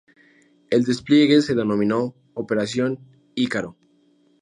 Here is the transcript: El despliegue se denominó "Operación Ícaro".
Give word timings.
El 0.71 0.83
despliegue 0.83 1.43
se 1.43 1.53
denominó 1.53 2.15
"Operación 2.33 2.99
Ícaro". 3.35 3.77